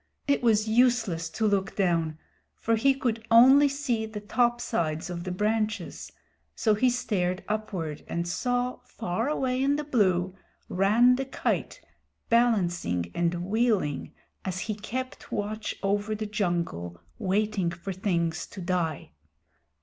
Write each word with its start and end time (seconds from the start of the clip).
It 0.27 0.41
was 0.41 0.67
useless 0.67 1.29
to 1.29 1.45
look 1.45 1.75
down, 1.75 2.17
for 2.55 2.75
he 2.75 2.95
could 2.95 3.23
only 3.29 3.69
see 3.69 4.07
the 4.07 4.19
topsides 4.19 5.11
of 5.11 5.25
the 5.25 5.31
branches, 5.31 6.11
so 6.55 6.73
he 6.73 6.89
stared 6.89 7.43
upward 7.47 8.03
and 8.07 8.27
saw, 8.27 8.79
far 8.83 9.29
away 9.29 9.61
in 9.61 9.75
the 9.75 9.83
blue, 9.83 10.33
Rann 10.69 11.17
the 11.17 11.25
Kite 11.25 11.81
balancing 12.29 13.11
and 13.13 13.45
wheeling 13.45 14.11
as 14.43 14.61
he 14.61 14.73
kept 14.73 15.31
watch 15.31 15.75
over 15.83 16.15
the 16.15 16.25
jungle 16.25 16.99
waiting 17.19 17.69
for 17.69 17.93
things 17.93 18.47
to 18.47 18.59
die. 18.59 19.11